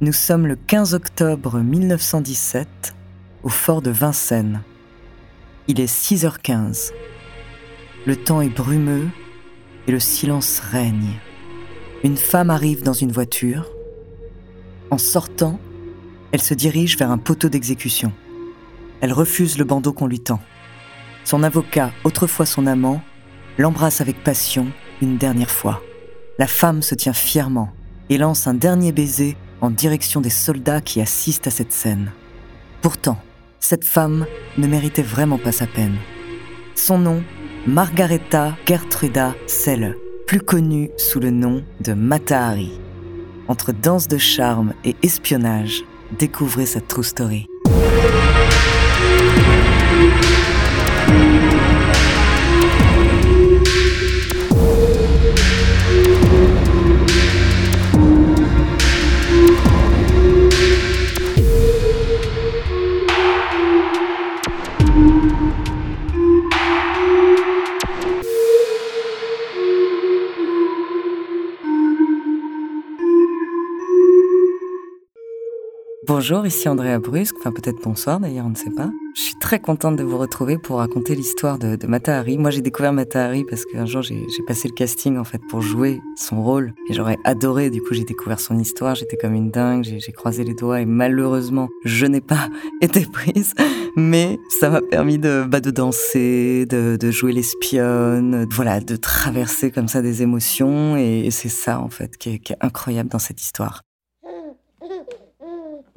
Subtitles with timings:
[0.00, 2.94] Nous sommes le 15 octobre 1917
[3.42, 4.62] au fort de Vincennes.
[5.66, 6.92] Il est 6h15.
[8.06, 9.08] Le temps est brumeux
[9.88, 11.18] et le silence règne.
[12.04, 13.66] Une femme arrive dans une voiture.
[14.92, 15.58] En sortant,
[16.30, 18.12] elle se dirige vers un poteau d'exécution.
[19.00, 20.38] Elle refuse le bandeau qu'on lui tend.
[21.24, 23.02] Son avocat, autrefois son amant,
[23.58, 24.68] l'embrasse avec passion
[25.02, 25.82] une dernière fois.
[26.38, 27.72] La femme se tient fièrement
[28.10, 32.12] et lance un dernier baiser en direction des soldats qui assistent à cette scène.
[32.82, 33.18] Pourtant,
[33.60, 35.96] cette femme ne méritait vraiment pas sa peine.
[36.74, 37.22] Son nom,
[37.66, 42.80] Margaretha Gertruda Selle, plus connue sous le nom de Matahari.
[43.48, 45.84] Entre danse de charme et espionnage,
[46.18, 47.46] découvrez sa true story.
[76.20, 78.90] Bonjour, ici Andrea Brusque, enfin peut-être bonsoir d'ailleurs, on ne sait pas.
[79.14, 82.38] Je suis très contente de vous retrouver pour raconter l'histoire de, de Matahari.
[82.38, 86.00] Moi j'ai découvert Matahari parce qu'un jour j'ai passé le casting en fait pour jouer
[86.16, 89.84] son rôle et j'aurais adoré, du coup j'ai découvert son histoire, j'étais comme une dingue,
[89.84, 92.48] j'ai croisé les doigts et malheureusement je n'ai pas
[92.80, 93.54] été prise,
[93.94, 99.70] mais ça m'a permis de, bah, de danser, de, de jouer l'espionne, voilà, de traverser
[99.70, 103.20] comme ça des émotions et, c'est ça en fait qui est, qui est incroyable dans
[103.20, 103.82] cette histoire.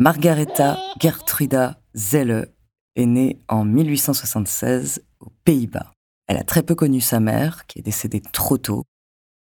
[0.01, 2.47] Margaretha Gertruda Zelle
[2.95, 5.91] est née en 1876 aux Pays-Bas.
[6.25, 8.83] Elle a très peu connu sa mère, qui est décédée trop tôt,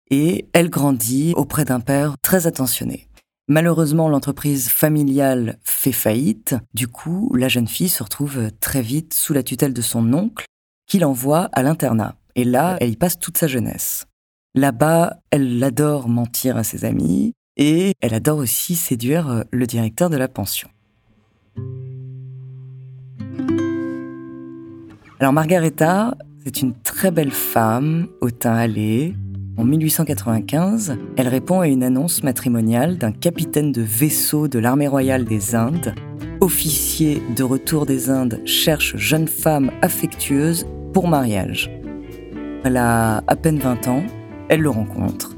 [0.10, 3.10] et elle grandit auprès d'un père très attentionné.
[3.50, 6.56] Malheureusement, l'entreprise familiale fait faillite.
[6.74, 10.46] Du coup, la jeune fille se retrouve très vite sous la tutelle de son oncle,
[10.88, 12.16] qui l'envoie à l'internat.
[12.36, 14.06] Et là, elle y passe toute sa jeunesse.
[14.54, 20.10] Là-bas, elle adore mentir à ses amis, et elle adore aussi séduire euh, le directeur
[20.10, 20.70] de la pension.
[25.20, 29.16] Alors Margaretha, c'est une très belle femme au teint allé.
[29.58, 35.24] En 1895, elle répond à une annonce matrimoniale d'un capitaine de vaisseau de l'armée royale
[35.24, 35.96] des Indes.
[36.42, 41.72] Officier de retour des Indes cherche jeune femme affectueuse pour mariage.
[42.66, 44.04] Elle a à peine 20 ans,
[44.50, 45.35] elle le rencontre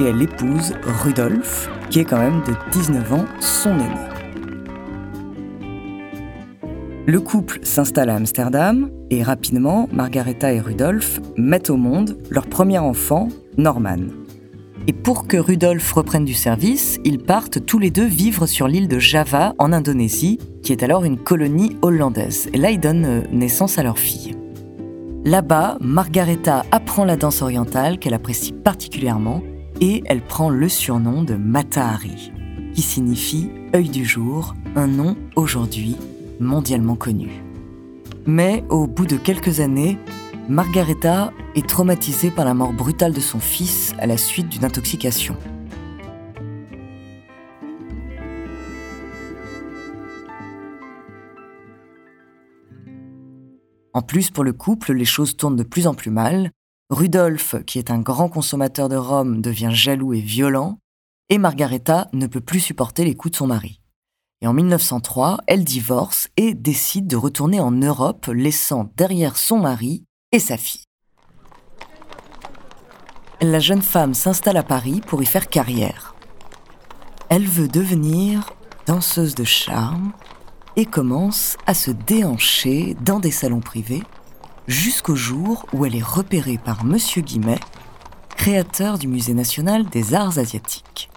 [0.00, 4.16] et elle épouse Rudolf, qui est quand même de 19 ans son aîné.
[7.06, 12.78] Le couple s'installe à Amsterdam et rapidement, Margaretha et Rudolf mettent au monde leur premier
[12.78, 14.08] enfant, Norman.
[14.88, 18.88] Et pour que Rudolf reprenne du service, ils partent tous les deux vivre sur l'île
[18.88, 22.48] de Java en Indonésie, qui est alors une colonie hollandaise.
[22.52, 24.36] Et là, ils donnent euh, naissance à leur fille.
[25.24, 29.42] Là-bas, Margaretha apprend la danse orientale qu'elle apprécie particulièrement
[29.80, 32.32] et elle prend le surnom de Matahari,
[32.74, 35.96] qui signifie œil du jour, un nom aujourd'hui
[36.40, 37.30] mondialement connu.
[38.26, 39.98] Mais au bout de quelques années,
[40.48, 45.36] Margaretha est traumatisée par la mort brutale de son fils à la suite d'une intoxication.
[53.92, 56.50] En plus, pour le couple, les choses tournent de plus en plus mal,
[56.90, 60.78] Rudolf, qui est un grand consommateur de rhum, devient jaloux et violent,
[61.28, 63.80] et Margaretha ne peut plus supporter les coups de son mari.
[64.40, 70.04] Et en 1903, elle divorce et décide de retourner en Europe, laissant derrière son mari
[70.30, 70.84] et sa fille.
[73.40, 76.14] la jeune femme s'installe à Paris pour y faire carrière.
[77.28, 78.52] Elle veut devenir
[78.86, 80.12] danseuse de charme
[80.76, 84.04] et commence à se déhancher dans des salons privés
[84.68, 87.60] jusqu'au jour où elle est repérée par Monsieur Guimet,
[88.36, 91.10] créateur du Musée national des arts asiatiques.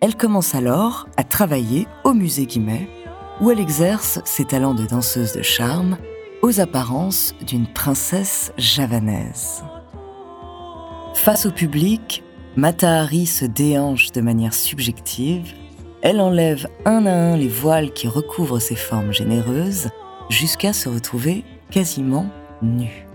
[0.00, 2.90] Elle commence alors à travailler au musée Guimet,
[3.40, 5.96] où elle exerce ses talents de danseuse de charme
[6.42, 9.64] aux apparences d'une princesse javanaise.
[11.14, 12.22] Face au public,
[12.54, 15.54] Matahari se déhanche de manière subjective.
[16.04, 19.88] Elle enlève un à un les voiles qui recouvrent ses formes généreuses
[20.28, 22.26] jusqu'à se retrouver quasiment
[22.60, 23.06] nue.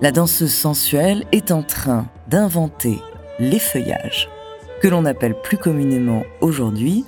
[0.00, 2.98] La danseuse sensuelle est en train d'inventer
[3.38, 4.30] l'effeuillage,
[4.80, 7.04] que l'on appelle plus communément aujourd'hui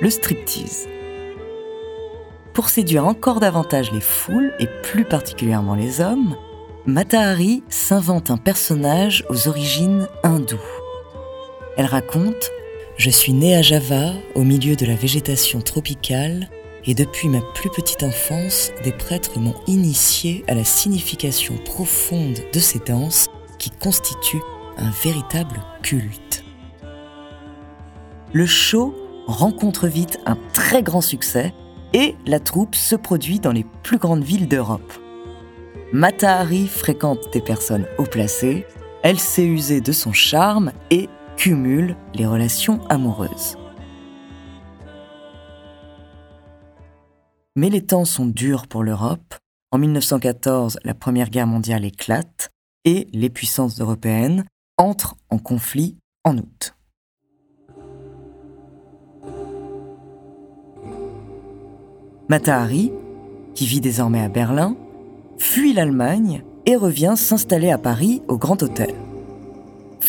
[0.00, 0.88] le striptease.
[2.54, 6.36] Pour séduire encore davantage les foules, et plus particulièrement les hommes,
[6.86, 10.56] Matahari s'invente un personnage aux origines hindoues.
[11.76, 12.50] Elle raconte
[13.00, 16.50] Je suis née à Java, au milieu de la végétation tropicale,
[16.84, 22.58] et depuis ma plus petite enfance, des prêtres m'ont initié à la signification profonde de
[22.58, 24.42] ces danses qui constituent
[24.76, 26.44] un véritable culte.
[28.34, 28.94] Le show
[29.26, 31.54] rencontre vite un très grand succès
[31.94, 34.92] et la troupe se produit dans les plus grandes villes d'Europe.
[35.94, 38.66] Matahari fréquente des personnes haut placées,
[39.02, 41.08] elle sait user de son charme et
[41.40, 43.56] cumule les relations amoureuses.
[47.56, 49.36] Mais les temps sont durs pour l'Europe.
[49.70, 52.50] En 1914, la Première Guerre mondiale éclate
[52.84, 54.44] et les puissances européennes
[54.76, 56.74] entrent en conflit en août.
[62.28, 62.92] Matahari,
[63.54, 64.76] qui vit désormais à Berlin,
[65.38, 68.94] fuit l'Allemagne et revient s'installer à Paris au Grand Hôtel.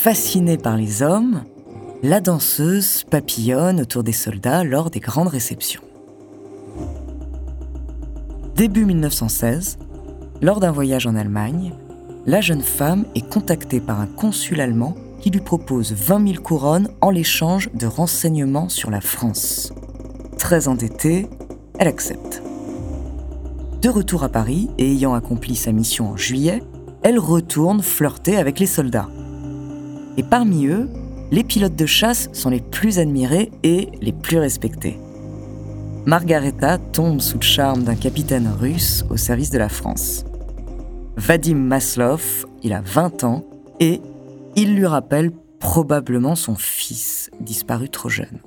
[0.04, 1.44] Fascinée par les hommes,
[2.02, 5.84] la danseuse papillonne autour des soldats lors des grandes réceptions.
[8.56, 9.78] Début 1916,
[10.42, 11.76] lors d'un voyage en Allemagne,
[12.26, 16.90] la jeune femme est contactée par un consul allemand qui lui propose 20 000 couronnes
[17.02, 19.72] en l'échange de renseignements sur la France.
[20.40, 21.30] Très endettée,
[21.78, 22.42] elle accepte.
[23.84, 26.64] De retour à Paris et ayant accompli sa mission en juillet,
[27.04, 29.08] elle retourne flirter avec les soldats.
[30.18, 30.90] Et parmi eux,
[31.32, 35.00] les pilotes de chasse sont les plus admirés et les plus respectés.
[36.06, 40.26] Margareta tombe sous le charme d'un capitaine russe au service de la France.
[41.16, 43.46] Vadim Maslov, il a 20 ans
[43.80, 44.02] et
[44.56, 48.42] il lui rappelle probablement son fils, disparu trop jeune.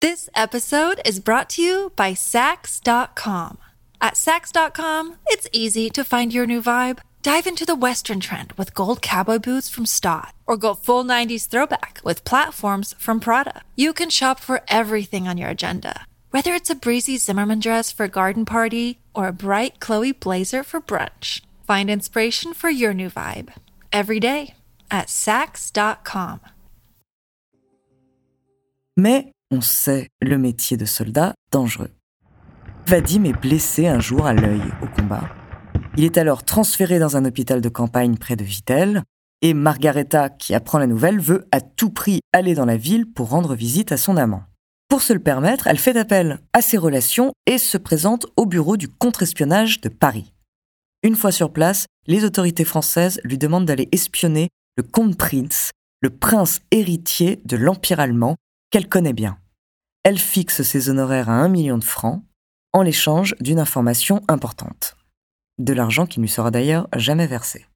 [0.00, 3.58] This episode is brought to you by Sax.com.
[4.00, 6.98] At Sax.com, it's easy to find your new vibe.
[7.26, 11.48] Dive into the Western trend with gold cowboy boots from Stott, or go full 90s
[11.48, 13.62] throwback with platforms from Prada.
[13.74, 18.04] You can shop for everything on your agenda, whether it's a breezy Zimmerman dress for
[18.04, 21.40] a garden party or a bright Chloe blazer for brunch.
[21.66, 23.52] Find inspiration for your new vibe
[23.92, 24.54] every day
[24.88, 26.38] at Sax.com.
[28.96, 31.90] Mais on sait le métier de soldat dangereux.
[32.86, 35.28] Vadim est blessé un jour à l'œil au combat.
[35.98, 39.02] Il est alors transféré dans un hôpital de campagne près de Vittel,
[39.40, 43.30] et Margareta, qui apprend la nouvelle, veut à tout prix aller dans la ville pour
[43.30, 44.44] rendre visite à son amant.
[44.88, 48.76] Pour se le permettre, elle fait appel à ses relations et se présente au bureau
[48.76, 50.34] du contre-espionnage de Paris.
[51.02, 55.70] Une fois sur place, les autorités françaises lui demandent d'aller espionner le comte Prince,
[56.02, 58.36] le prince héritier de l'Empire allemand,
[58.70, 59.38] qu'elle connaît bien.
[60.02, 62.22] Elle fixe ses honoraires à un million de francs
[62.74, 64.95] en l'échange d'une information importante.
[65.58, 67.66] De l'argent qui ne lui sera d'ailleurs jamais versé.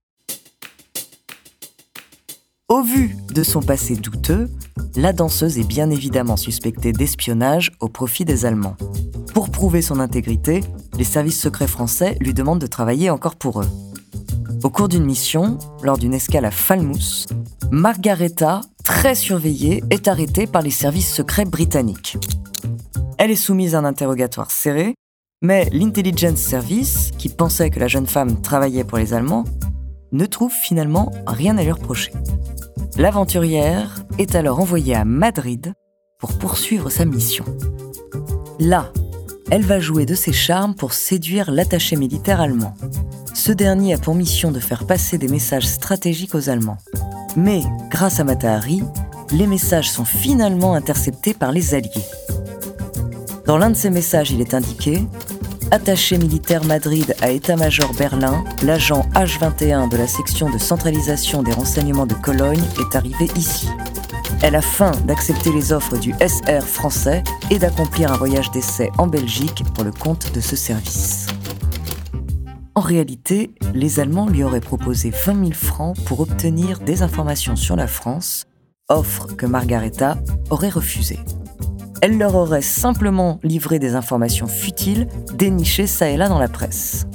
[2.69, 4.51] Au vu de son passé douteux,
[4.97, 8.77] la danseuse est bien évidemment suspectée d'espionnage au profit des Allemands.
[9.35, 10.63] Pour prouver son intégrité,
[10.99, 13.69] les services secrets français lui demandent de travailler encore pour eux.
[14.63, 17.27] Au cours d'une mission, lors d'une escale à Falmouth,
[17.71, 22.19] Margareta très surveillée, est arrêtée par les services secrets britanniques.
[23.19, 24.95] Elle est soumise à un interrogatoire serré,
[25.43, 29.45] mais l'Intelligence Service, qui pensait que la jeune femme travaillait pour les Allemands,
[30.13, 32.13] ne trouve finalement rien à lui reprocher.
[32.97, 35.73] L'aventurière est alors envoyée à Madrid
[36.19, 37.45] pour poursuivre sa mission.
[38.59, 38.93] Là,
[39.51, 42.75] elle va jouer de ses charmes pour séduire l'attaché militaire allemand.
[43.33, 46.79] Ce dernier a pour mission de faire passer des messages stratégiques aux Allemands.
[47.37, 48.83] Mais, grâce à Matahari,
[49.33, 52.05] les messages sont finalement interceptés par les Alliés.
[53.47, 55.03] Dans l'un de ces messages, il est indiqué
[55.73, 62.07] Attaché militaire Madrid à état-major Berlin, l'agent H21 de la section de centralisation des renseignements
[62.07, 63.69] de Cologne est arrivé ici.
[64.43, 67.23] Elle a faim d'accepter les offres du SR français
[67.53, 71.29] et d'accomplir un voyage d'essai en Belgique pour le compte de ce service.
[72.75, 77.77] En réalité, les Allemands lui auraient proposé 20 000 francs pour obtenir des informations sur
[77.77, 78.45] la France,
[78.89, 80.19] offre que Margaretha
[80.51, 81.21] aurait refusée
[82.03, 87.07] elle leur aurait simplement livré des informations futiles dénichées ça et là dans la presse.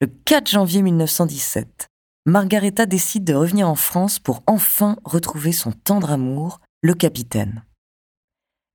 [0.00, 1.88] Le 4 janvier 1917,
[2.26, 7.64] Margaretha décide de revenir en France pour enfin retrouver son tendre amour, le capitaine.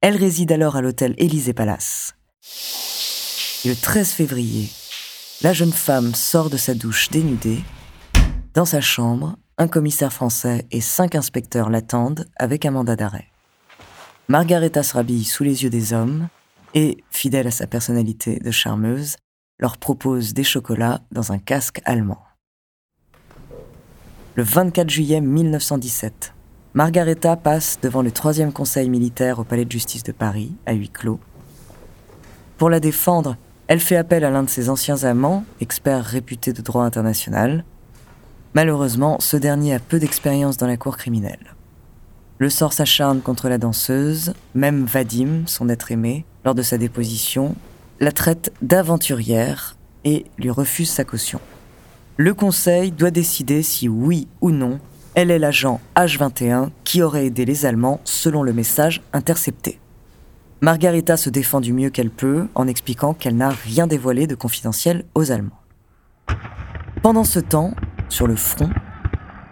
[0.01, 2.13] Elle réside alors à l'hôtel Élysée Palace.
[3.65, 4.69] Le 13 février,
[5.41, 7.63] la jeune femme sort de sa douche dénudée.
[8.53, 13.31] Dans sa chambre, un commissaire français et cinq inspecteurs l'attendent avec un mandat d'arrêt.
[14.27, 16.29] Margaretha se rhabille sous les yeux des hommes
[16.73, 19.17] et, fidèle à sa personnalité de charmeuse,
[19.59, 22.21] leur propose des chocolats dans un casque allemand.
[24.33, 26.33] Le 24 juillet 1917,
[26.73, 30.89] Margaretha passe devant le troisième conseil militaire au palais de justice de Paris, à huis
[30.89, 31.19] clos.
[32.57, 36.63] Pour la défendre, elle fait appel à l'un de ses anciens amants, expert réputé de
[36.63, 37.63] droit international.
[38.55, 41.55] Malheureusement, ce dernier a peu d'expérience dans la cour criminelle.
[42.37, 47.55] Le sort s'acharne contre la danseuse, même Vadim, son être aimé, lors de sa déposition,
[47.99, 51.39] la traite d'aventurière et lui refuse sa caution.
[52.17, 54.79] Le Conseil doit décider si oui ou non
[55.15, 59.79] elle est l'agent H21 qui aurait aidé les Allemands selon le message intercepté.
[60.59, 65.05] Margarita se défend du mieux qu'elle peut en expliquant qu'elle n'a rien dévoilé de confidentiel
[65.15, 65.61] aux Allemands.
[67.01, 67.71] Pendant ce temps,
[68.09, 68.69] sur le front,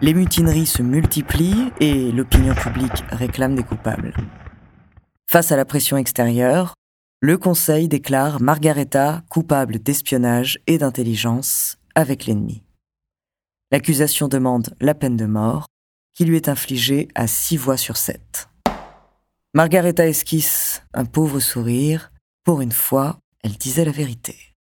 [0.04, 4.12] les mutineries se multiplient et l'opinion publique réclame des coupables.
[5.26, 6.74] Face à la pression extérieure,
[7.22, 12.62] le Conseil déclare Margaretha coupable d'espionnage et d'intelligence avec l'ennemi.
[13.72, 15.68] L'accusation demande la peine de mort,
[16.12, 18.50] qui lui est infligée à six voix sur sept.
[19.54, 22.12] Margaretha esquisse un pauvre sourire.
[22.44, 24.53] Pour une fois, elle disait la vérité.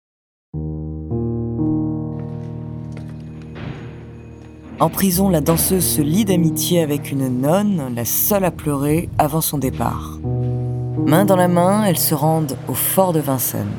[4.82, 9.40] En prison, la danseuse se lie d'amitié avec une nonne, la seule à pleurer avant
[9.40, 10.18] son départ.
[11.06, 13.76] Main dans la main, elles se rendent au fort de Vincennes.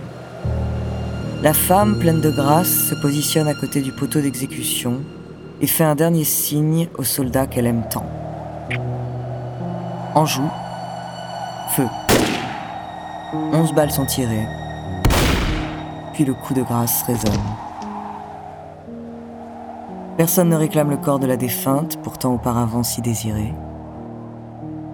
[1.42, 5.00] La femme, pleine de grâce, se positionne à côté du poteau d'exécution
[5.60, 8.06] et fait un dernier signe aux soldats qu'elle aime tant.
[10.14, 10.50] En joue,
[11.70, 11.88] feu.
[13.52, 14.46] Onze balles sont tirées,
[16.12, 17.71] puis le coup de grâce résonne.
[20.22, 23.52] Personne ne réclame le corps de la défunte, pourtant auparavant si désirée.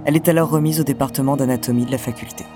[0.06, 2.46] Elle est alors remise au département d'anatomie de la faculté.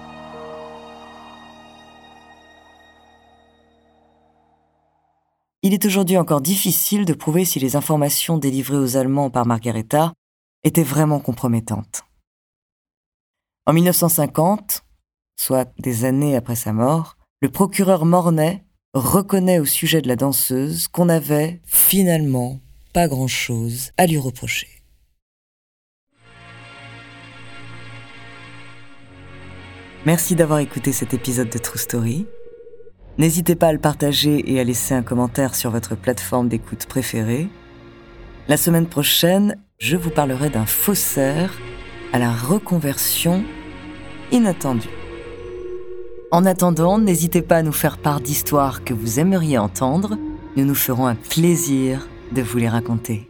[5.61, 10.15] Il est aujourd'hui encore difficile de prouver si les informations délivrées aux Allemands par Margaretha
[10.65, 12.05] étaient vraiment compromettantes.
[13.67, 14.83] En 1950,
[15.37, 20.89] soit des années après sa mort, le procureur Mornay reconnaît au sujet de la danseuse
[20.89, 22.61] qu'on n'avait finalement
[22.93, 24.69] pas grand-chose à lui reprocher.
[30.05, 32.27] Merci d'avoir écouté cet épisode de True Story.
[33.19, 37.49] N'hésitez pas à le partager et à laisser un commentaire sur votre plateforme d'écoute préférée.
[38.49, 41.57] La semaine prochaine, je vous parlerai d'un faussaire
[42.13, 43.45] à la reconversion
[44.33, 45.02] inattendue.
[46.35, 50.17] En attendant, n'hésitez pas à nous faire part d'histoires que vous aimeriez entendre.
[50.57, 53.29] Nous nous ferons un plaisir de vous les raconter.